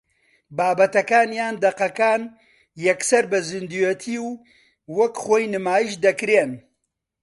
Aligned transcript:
بابەتەکان 0.57 1.29
یان 1.39 1.55
دەقەکان 1.63 2.21
یەکسەر 2.87 3.23
بە 3.31 3.39
زیندووێتی 3.49 4.17
و 4.21 4.27
وەک 4.97 5.15
خۆی 5.23 5.51
نمایش 5.53 5.93
دەکرێن 6.05 6.51